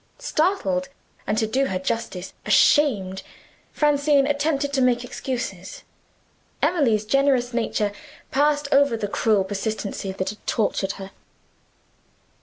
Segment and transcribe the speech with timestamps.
[0.17, 0.89] Startled
[1.27, 3.21] and to do her justice ashamed,
[3.71, 5.83] Francine attempted to make excuses.
[6.59, 7.91] Emily's generous nature
[8.31, 11.11] passed over the cruel persistency that had tortured her.